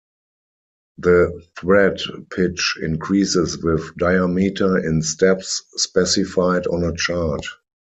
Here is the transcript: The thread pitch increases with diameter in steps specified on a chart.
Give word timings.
The 0.97 1.43
thread 1.59 1.99
pitch 2.31 2.79
increases 2.81 3.63
with 3.63 3.95
diameter 3.97 4.79
in 4.79 5.03
steps 5.03 5.61
specified 5.77 6.65
on 6.65 6.83
a 6.83 6.95
chart. 6.97 7.45